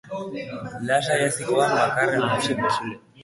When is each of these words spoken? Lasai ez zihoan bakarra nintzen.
Lasai 0.87 1.19
ez 1.27 1.29
zihoan 1.35 1.77
bakarra 1.81 2.25
nintzen. 2.25 2.99